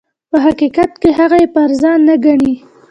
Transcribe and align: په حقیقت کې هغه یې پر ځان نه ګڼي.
په 0.31 0.37
حقیقت 0.45 0.91
کې 1.01 1.09
هغه 1.19 1.37
یې 1.41 1.47
پر 1.55 1.69
ځان 1.81 1.99
نه 2.07 2.15
ګڼي. 2.25 2.53